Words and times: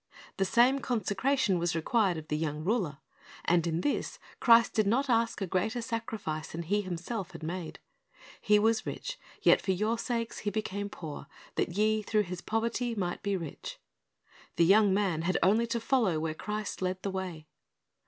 "^ 0.33 0.37
The 0.37 0.45
same 0.45 0.79
consecration 0.79 1.59
was 1.59 1.75
required 1.75 2.17
of 2.17 2.27
the 2.27 2.35
young 2.35 2.63
ruler. 2.63 2.97
And 3.45 3.67
in 3.67 3.81
this 3.81 4.17
Christ 4.39 4.73
did 4.73 4.87
not 4.87 5.11
ask 5.11 5.41
a 5.41 5.45
greater 5.45 5.79
sacrifice 5.79 6.47
than 6.53 6.63
He 6.63 6.81
Himself 6.81 7.33
had 7.33 7.43
made. 7.43 7.77
"He 8.41 8.57
was 8.57 8.83
rich, 8.83 9.19
yet 9.43 9.61
for 9.61 9.73
your 9.73 9.99
'sakes 9.99 10.39
He 10.39 10.49
became 10.49 10.89
poor, 10.89 11.27
that 11.53 11.77
ye 11.77 12.01
through 12.01 12.23
His 12.23 12.41
poverty 12.41 12.95
might 12.95 13.21
be 13.21 13.37
rich."'* 13.37 13.77
The 14.55 14.65
young 14.65 14.91
man 14.91 15.21
had 15.21 15.37
only 15.43 15.67
to 15.67 15.79
follow 15.79 16.19
where 16.19 16.33
Christ 16.33 16.81
led 16.81 16.99
the 17.03 17.11
way. 17.11 17.45